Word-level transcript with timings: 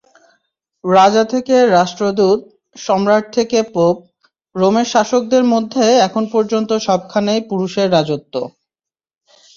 রাজা 0.83 1.23
থেকে 1.23 1.55
রাষ্ট্রদূত, 1.69 2.39
সম্রাট 2.75 3.23
থেকে 3.33 3.57
পোপ—রোমের 3.73 4.87
শাসকদের 4.93 5.43
মধ্যে 5.43 5.85
এখন 6.07 6.23
পর্যন্ত 6.33 6.69
সবখানেই 6.87 7.41
পুরুষের 7.49 7.87
রাজত্ব। 7.91 8.33